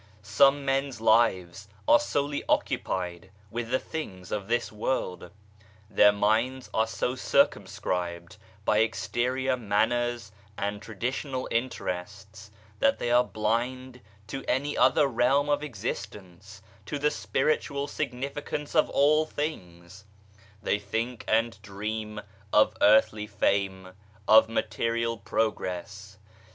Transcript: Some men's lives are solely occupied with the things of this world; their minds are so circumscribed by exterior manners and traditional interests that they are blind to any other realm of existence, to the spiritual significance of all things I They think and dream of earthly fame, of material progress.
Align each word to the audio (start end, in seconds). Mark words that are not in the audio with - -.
Some 0.23 0.65
men's 0.65 0.99
lives 0.99 1.67
are 1.87 1.99
solely 1.99 2.43
occupied 2.49 3.29
with 3.51 3.69
the 3.69 3.77
things 3.77 4.31
of 4.31 4.47
this 4.47 4.71
world; 4.71 5.29
their 5.91 6.11
minds 6.11 6.71
are 6.73 6.87
so 6.87 7.13
circumscribed 7.13 8.37
by 8.65 8.79
exterior 8.79 9.55
manners 9.55 10.31
and 10.57 10.81
traditional 10.81 11.47
interests 11.51 12.49
that 12.79 12.97
they 12.97 13.11
are 13.11 13.23
blind 13.23 14.01
to 14.25 14.43
any 14.47 14.75
other 14.75 15.05
realm 15.05 15.49
of 15.49 15.61
existence, 15.61 16.63
to 16.87 16.97
the 16.97 17.11
spiritual 17.11 17.85
significance 17.85 18.73
of 18.73 18.89
all 18.89 19.27
things 19.27 20.05
I 20.33 20.41
They 20.65 20.79
think 20.79 21.25
and 21.27 21.61
dream 21.61 22.21
of 22.51 22.75
earthly 22.81 23.27
fame, 23.27 23.89
of 24.27 24.49
material 24.49 25.19
progress. 25.19 26.17